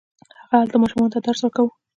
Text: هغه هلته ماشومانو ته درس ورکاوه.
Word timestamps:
هغه 0.41 0.55
هلته 0.61 0.75
ماشومانو 0.81 1.13
ته 1.13 1.19
درس 1.25 1.39
ورکاوه. 1.41 1.71